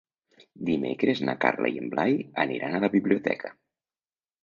Dimecres 0.69 1.21
na 1.27 1.35
Carla 1.45 1.71
i 1.75 1.79
en 1.83 1.93
Blai 1.93 2.19
aniran 2.47 2.77
a 2.77 2.83
la 2.89 2.93
biblioteca. 2.99 3.57